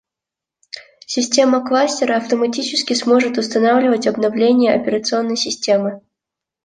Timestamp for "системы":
5.37-6.01